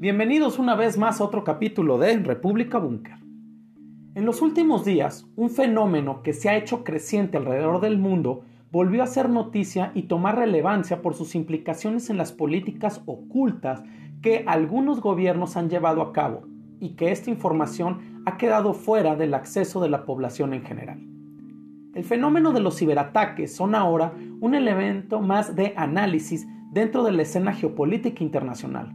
[0.00, 3.16] Bienvenidos una vez más a otro capítulo de República Búnker.
[4.14, 9.02] En los últimos días, un fenómeno que se ha hecho creciente alrededor del mundo volvió
[9.02, 13.82] a ser noticia y tomar relevancia por sus implicaciones en las políticas ocultas
[14.22, 16.44] que algunos gobiernos han llevado a cabo
[16.78, 21.00] y que esta información ha quedado fuera del acceso de la población en general.
[21.96, 27.22] El fenómeno de los ciberataques son ahora un elemento más de análisis dentro de la
[27.22, 28.94] escena geopolítica internacional,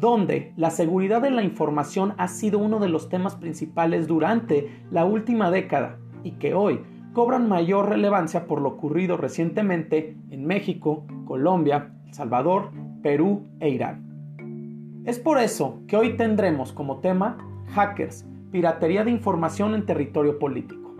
[0.00, 5.04] donde la seguridad de la información ha sido uno de los temas principales durante la
[5.04, 6.80] última década y que hoy
[7.12, 12.70] cobran mayor relevancia por lo ocurrido recientemente en México, Colombia, El Salvador,
[13.02, 15.02] Perú e Irán.
[15.04, 17.36] Es por eso que hoy tendremos como tema
[17.74, 20.94] hackers, piratería de información en territorio político.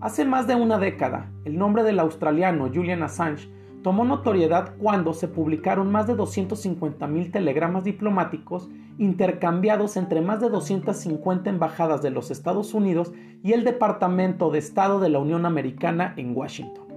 [0.00, 3.50] Hace más de una década, el nombre del australiano Julian Assange
[3.82, 11.50] tomó notoriedad cuando se publicaron más de 250.000 telegramas diplomáticos intercambiados entre más de 250
[11.50, 13.12] embajadas de los Estados Unidos
[13.42, 16.88] y el Departamento de Estado de la Unión Americana en Washington.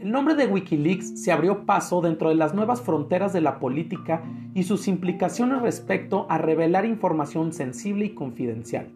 [0.00, 4.24] El nombre de Wikileaks se abrió paso dentro de las nuevas fronteras de la política
[4.52, 8.88] y sus implicaciones respecto a revelar información sensible y confidencial.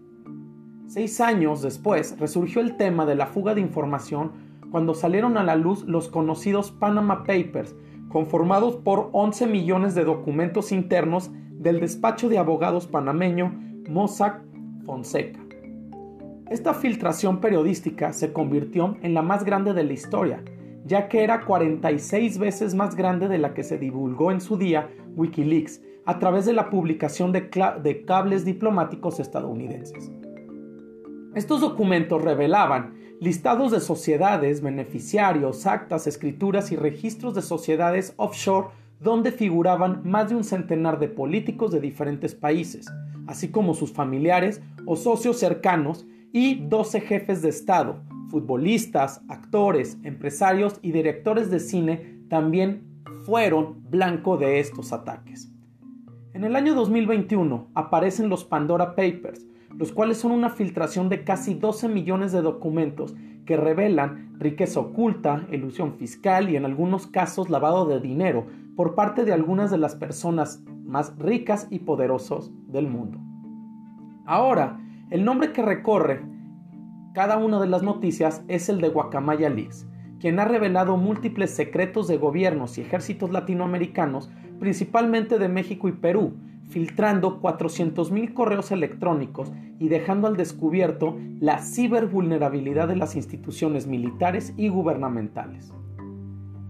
[0.89, 5.57] Seis años después resurgió el tema de la fuga de información cuando salieron a la
[5.57, 7.75] luz los conocidos Panama Papers,
[8.09, 13.53] conformados por 11 millones de documentos internos del despacho de abogados panameño
[13.89, 14.43] Mossack
[14.85, 15.41] Fonseca.
[16.51, 20.45] Esta filtración periodística se convirtió en la más grande de la historia,
[20.85, 24.89] ya que era 46 veces más grande de la que se divulgó en su día
[25.17, 27.51] Wikileaks a través de la publicación de,
[28.07, 30.13] cables diplomáticos estadounidenses.
[31.35, 38.69] Estos documentos revelaban listados de sociedades, beneficiarios, actas, escrituras y registros de sociedades offshore
[39.01, 42.87] donde figuraban más de un centenar de políticos de diferentes países,
[43.27, 50.79] así como sus familiares o socios cercanos y 12 jefes de Estado, futbolistas, actores, empresarios
[50.83, 55.56] y directores de cine también fueron blanco de estos ataques.
[56.37, 61.55] En el año 2021 aparecen los Pandora Papers, los cuales son una filtración de casi
[61.55, 63.15] 12 millones de documentos
[63.47, 69.25] que revelan riqueza oculta, ilusión fiscal y en algunos casos lavado de dinero por parte
[69.25, 73.19] de algunas de las personas más ricas y poderosos del mundo.
[74.27, 76.21] Ahora, el nombre que recorre
[77.15, 79.87] cada una de las noticias es el de Guacamaya Leaks,
[80.27, 84.29] quien ha revelado múltiples secretos de gobiernos y ejércitos latinoamericanos,
[84.59, 86.35] principalmente de México y Perú,
[86.69, 94.69] filtrando 400.000 correos electrónicos y dejando al descubierto la cibervulnerabilidad de las instituciones militares y
[94.69, 95.73] gubernamentales.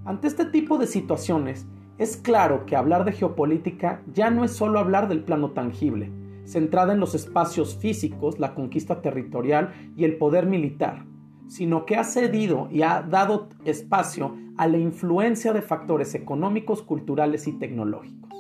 [0.04, 1.66] Ante este tipo de situaciones,
[1.96, 6.10] es claro que hablar de geopolítica ya no es solo hablar del plano tangible,
[6.44, 11.06] centrada en los espacios físicos, la conquista territorial y el poder militar,
[11.48, 17.46] sino que ha cedido y ha dado espacio a la influencia de factores económicos, culturales
[17.46, 18.30] y tecnológicos.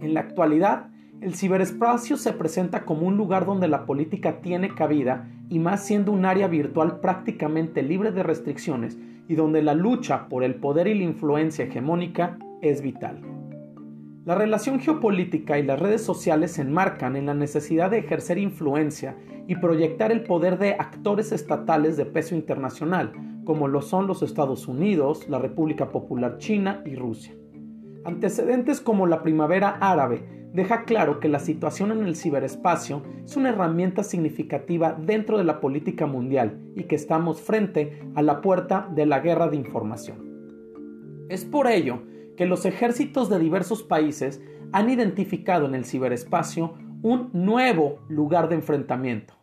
[0.00, 0.88] En la actualidad,
[1.20, 6.12] el ciberespacio se presenta como un lugar donde la política tiene cabida y más siendo
[6.12, 8.98] un área virtual prácticamente libre de restricciones
[9.28, 13.35] y donde la lucha por el poder y la influencia hegemónica es vital.
[14.26, 19.16] La relación geopolítica y las redes sociales se enmarcan en la necesidad de ejercer influencia
[19.46, 23.12] y proyectar el poder de actores estatales de peso internacional,
[23.44, 27.36] como lo son los Estados Unidos, la República Popular China y Rusia.
[28.04, 33.50] Antecedentes como la primavera árabe deja claro que la situación en el ciberespacio es una
[33.50, 39.06] herramienta significativa dentro de la política mundial y que estamos frente a la puerta de
[39.06, 41.28] la guerra de información.
[41.28, 42.00] Es por ello
[42.36, 44.40] que los ejércitos de diversos países
[44.72, 49.34] han identificado en el ciberespacio un nuevo lugar de enfrentamiento,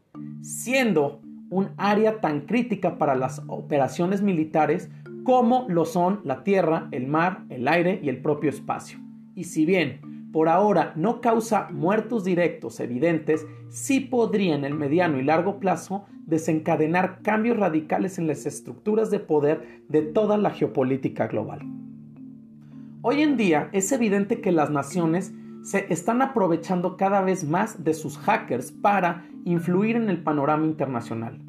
[0.41, 4.89] siendo un área tan crítica para las operaciones militares
[5.23, 8.99] como lo son la tierra, el mar, el aire y el propio espacio.
[9.35, 15.19] Y si bien por ahora no causa muertos directos evidentes, sí podría en el mediano
[15.19, 21.27] y largo plazo desencadenar cambios radicales en las estructuras de poder de toda la geopolítica
[21.27, 21.61] global.
[23.05, 27.93] Hoy en día es evidente que las naciones se están aprovechando cada vez más de
[27.93, 31.41] sus hackers para influir en el panorama internacional,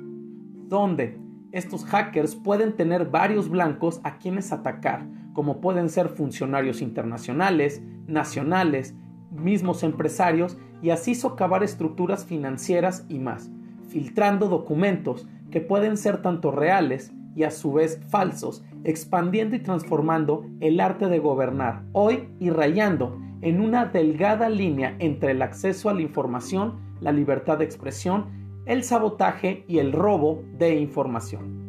[0.69, 1.17] donde
[1.53, 8.97] estos hackers pueden tener varios blancos a quienes atacar, como pueden ser funcionarios internacionales, nacionales,
[9.31, 13.49] mismos empresarios y así socavar estructuras financieras y más,
[13.89, 20.47] filtrando documentos que pueden ser tanto reales y a su vez falsos, expandiendo y transformando
[20.61, 25.95] el arte de gobernar hoy y rayando en una delgada línea entre el acceso a
[25.95, 28.27] la información, la libertad de expresión,
[28.67, 31.65] el sabotaje y el robo de información.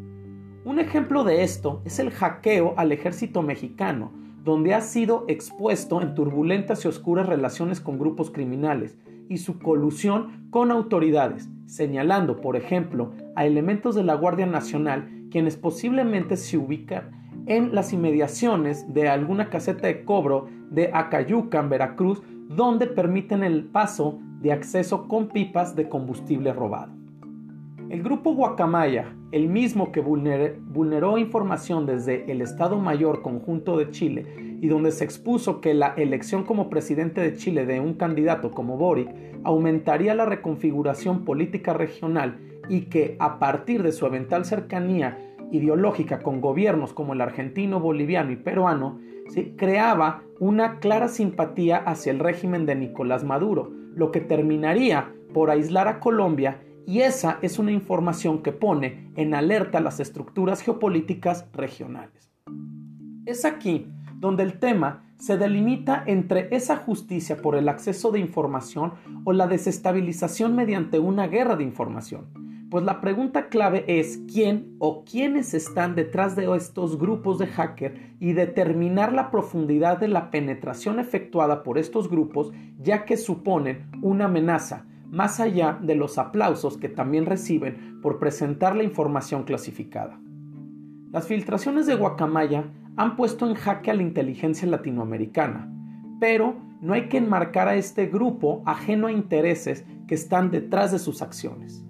[0.64, 4.12] Un ejemplo de esto es el hackeo al ejército mexicano,
[4.44, 8.98] donde ha sido expuesto en turbulentas y oscuras relaciones con grupos criminales
[9.28, 15.58] y su colusión con autoridades, señalando, por ejemplo, a elementos de la Guardia Nacional quienes
[15.58, 17.12] posiblemente se ubican
[17.46, 23.66] en las inmediaciones de alguna caseta de cobro de Acayuca, en Veracruz, donde permiten el
[23.66, 26.94] paso de acceso con pipas de combustible robado.
[27.90, 34.58] El grupo Guacamaya, el mismo que vulneró información desde el Estado Mayor Conjunto de Chile
[34.62, 38.78] y donde se expuso que la elección como presidente de Chile de un candidato como
[38.78, 39.10] Boric
[39.44, 42.40] aumentaría la reconfiguración política regional
[42.70, 45.18] y que a partir de su eventual cercanía
[45.52, 52.12] ideológica con gobiernos como el argentino, boliviano y peruano, se creaba una clara simpatía hacia
[52.12, 57.58] el régimen de Nicolás Maduro, lo que terminaría por aislar a Colombia y esa es
[57.58, 62.32] una información que pone en alerta las estructuras geopolíticas regionales.
[63.26, 63.88] Es aquí
[64.20, 69.48] donde el tema se delimita entre esa justicia por el acceso de información o la
[69.48, 72.45] desestabilización mediante una guerra de información.
[72.76, 78.18] Pues la pregunta clave es quién o quiénes están detrás de estos grupos de hacker
[78.20, 84.26] y determinar la profundidad de la penetración efectuada por estos grupos ya que suponen una
[84.26, 90.20] amenaza más allá de los aplausos que también reciben por presentar la información clasificada.
[91.14, 92.66] Las filtraciones de Guacamaya
[92.98, 95.72] han puesto en jaque a la inteligencia latinoamericana,
[96.20, 101.00] pero no hay que enmarcar a este grupo ajeno a intereses que están detrás de
[101.00, 101.86] sus acciones.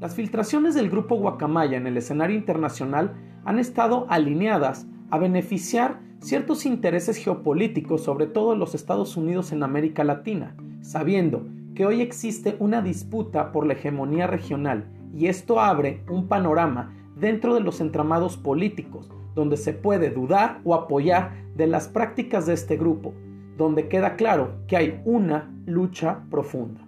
[0.00, 3.14] Las filtraciones del grupo Guacamaya en el escenario internacional
[3.44, 10.02] han estado alineadas a beneficiar ciertos intereses geopolíticos, sobre todo los Estados Unidos en América
[10.02, 16.26] Latina, sabiendo que hoy existe una disputa por la hegemonía regional y esto abre un
[16.26, 22.46] panorama dentro de los entramados políticos, donde se puede dudar o apoyar de las prácticas
[22.46, 23.14] de este grupo,
[23.56, 26.83] donde queda claro que hay una lucha profunda.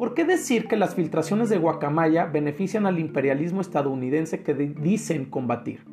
[0.00, 5.84] ¿Por qué decir que las filtraciones de Guacamaya benefician al imperialismo estadounidense que dicen combatir?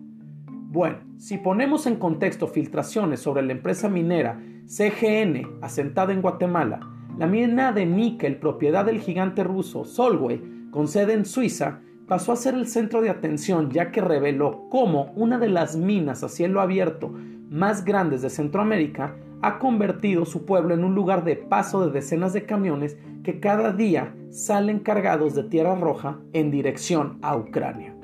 [0.47, 6.79] Bueno, si ponemos en contexto filtraciones sobre la empresa minera CGN asentada en Guatemala,
[7.17, 12.37] la mina de níquel, propiedad del gigante ruso Solway, con sede en Suiza, pasó a
[12.37, 16.61] ser el centro de atención ya que reveló cómo una de las minas a cielo
[16.61, 17.13] abierto
[17.49, 22.33] más grandes de Centroamérica ha convertido su pueblo en un lugar de paso de decenas
[22.33, 27.95] de camiones que cada día salen cargados de tierra roja en dirección a Ucrania.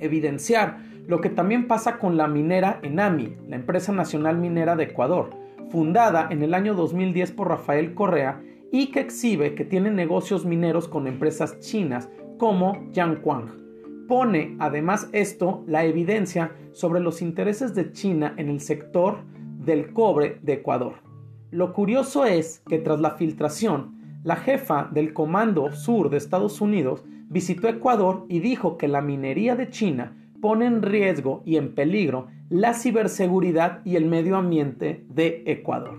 [0.00, 5.30] Evidenciar lo que también pasa con la minera Enami, la empresa nacional minera de Ecuador,
[5.70, 8.40] fundada en el año 2010 por Rafael Correa
[8.72, 12.08] y que exhibe que tiene negocios mineros con empresas chinas
[12.38, 13.64] como Yangquang.
[14.08, 19.18] Pone además esto la evidencia sobre los intereses de China en el sector
[19.64, 20.94] del cobre de Ecuador.
[21.50, 27.04] Lo curioso es que tras la filtración, la jefa del Comando Sur de Estados Unidos
[27.28, 32.28] visitó Ecuador y dijo que la minería de China pone en riesgo y en peligro
[32.50, 35.96] la ciberseguridad y el medio ambiente de Ecuador.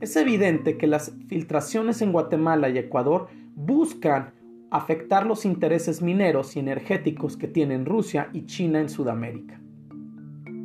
[0.00, 4.32] Es evidente que las filtraciones en Guatemala y Ecuador buscan
[4.70, 9.60] afectar los intereses mineros y energéticos que tienen Rusia y China en Sudamérica.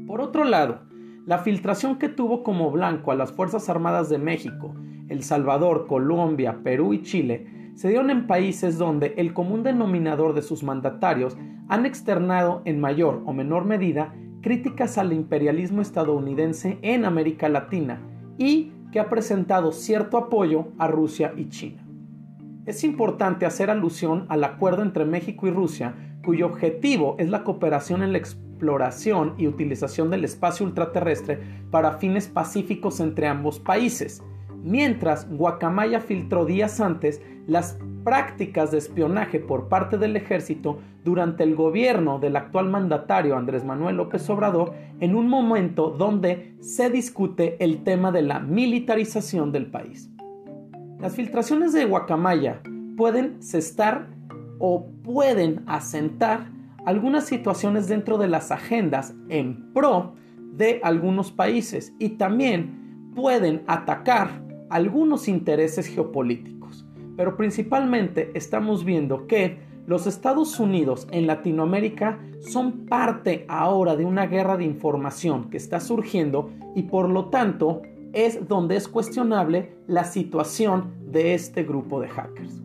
[0.05, 0.81] Por otro lado,
[1.25, 4.75] la filtración que tuvo como blanco a las Fuerzas Armadas de México,
[5.07, 10.41] El Salvador, Colombia, Perú y Chile se dieron en países donde el común denominador de
[10.41, 11.37] sus mandatarios
[11.69, 18.01] han externado en mayor o menor medida críticas al imperialismo estadounidense en América Latina
[18.37, 21.83] y que ha presentado cierto apoyo a Rusia y China.
[22.65, 28.03] Es importante hacer alusión al acuerdo entre México y Rusia, cuyo objetivo es la cooperación
[28.03, 28.19] en la
[28.63, 31.37] exploración y utilización del espacio ultraterrestre
[31.69, 34.23] para fines pacíficos entre ambos países,
[34.63, 41.55] mientras Guacamaya filtró días antes las prácticas de espionaje por parte del ejército durante el
[41.55, 47.83] gobierno del actual mandatario Andrés Manuel López Obrador en un momento donde se discute el
[47.83, 50.09] tema de la militarización del país.
[51.01, 52.61] Las filtraciones de Guacamaya
[52.95, 54.07] pueden cestar
[54.59, 56.52] o pueden asentar
[56.85, 64.43] algunas situaciones dentro de las agendas en pro de algunos países y también pueden atacar
[64.69, 66.85] algunos intereses geopolíticos.
[67.15, 74.25] Pero principalmente estamos viendo que los Estados Unidos en Latinoamérica son parte ahora de una
[74.27, 77.81] guerra de información que está surgiendo y por lo tanto
[78.13, 82.61] es donde es cuestionable la situación de este grupo de hackers.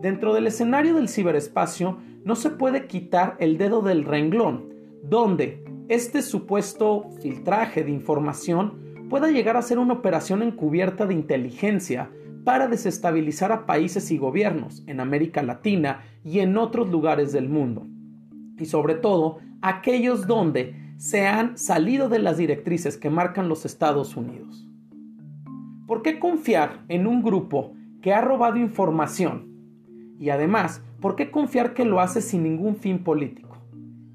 [0.00, 6.22] Dentro del escenario del ciberespacio no se puede quitar el dedo del renglón, donde este
[6.22, 12.10] supuesto filtraje de información pueda llegar a ser una operación encubierta de inteligencia
[12.44, 17.86] para desestabilizar a países y gobiernos en América Latina y en otros lugares del mundo.
[18.58, 24.16] Y sobre todo, aquellos donde se han salido de las directrices que marcan los Estados
[24.16, 24.66] Unidos.
[25.86, 29.49] ¿Por qué confiar en un grupo que ha robado información?
[30.20, 33.56] Y además, ¿por qué confiar que lo hace sin ningún fin político?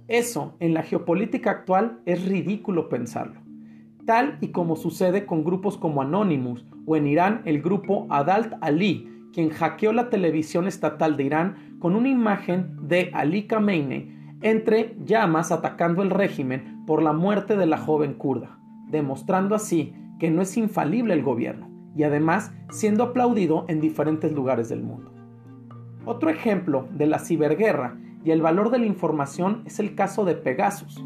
[0.07, 3.45] Eso, en la geopolítica actual, es ridículo pensarlo
[4.05, 9.09] tal y como sucede con grupos como Anonymous o en Irán el grupo Adalt Ali,
[9.33, 15.51] quien hackeó la televisión estatal de Irán con una imagen de Ali Khamenei entre llamas
[15.51, 18.59] atacando el régimen por la muerte de la joven kurda,
[18.89, 24.69] demostrando así que no es infalible el gobierno y además siendo aplaudido en diferentes lugares
[24.69, 25.14] del mundo.
[26.05, 30.35] Otro ejemplo de la ciberguerra y el valor de la información es el caso de
[30.35, 31.03] Pegasus,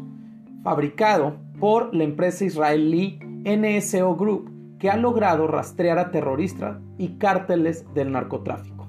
[0.62, 7.84] fabricado por la empresa israelí NSO Group, que ha logrado rastrear a terroristas y cárteles
[7.94, 8.88] del narcotráfico.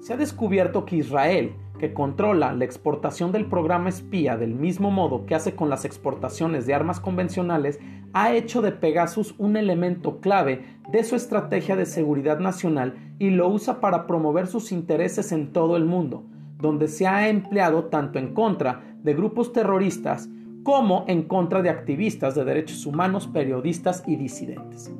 [0.00, 5.24] Se ha descubierto que Israel, que controla la exportación del programa espía del mismo modo
[5.24, 7.78] que hace con las exportaciones de armas convencionales,
[8.12, 13.48] ha hecho de Pegasus un elemento clave de su estrategia de seguridad nacional y lo
[13.48, 16.24] usa para promover sus intereses en todo el mundo,
[16.58, 20.28] donde se ha empleado tanto en contra de grupos terroristas
[20.62, 24.92] como en contra de activistas de derechos humanos, periodistas y disidentes.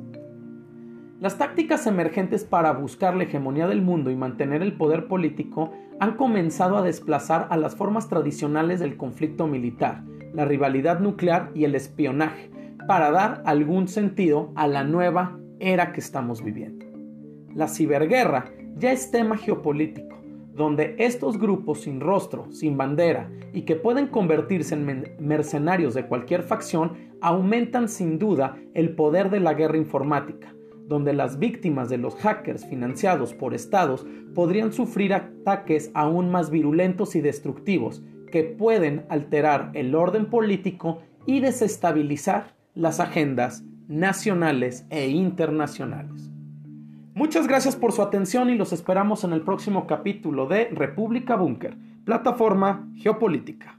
[1.19, 6.15] Las tácticas emergentes para buscar la hegemonía del mundo y mantener el poder político han
[6.15, 10.01] comenzado a desplazar a las formas tradicionales del conflicto militar,
[10.33, 12.49] la rivalidad nuclear y el espionaje,
[12.87, 16.85] para dar algún sentido a la nueva era que estamos viviendo.
[17.53, 20.19] La ciberguerra ya es tema geopolítico
[20.53, 26.43] donde estos grupos sin rostro, sin bandera y que pueden convertirse en mercenarios de cualquier
[26.43, 30.53] facción aumentan sin duda el poder de la guerra informática,
[30.89, 37.15] donde las víctimas de los hackers financiados por estados podrían sufrir ataques aún más virulentos
[37.15, 46.31] y destructivos que pueden alterar el orden político y desestabilizar las agendas nacionales e internacionales.
[47.13, 51.77] Muchas gracias por su atención y los esperamos en el próximo capítulo de República Búnker,
[52.03, 53.78] plataforma geopolítica.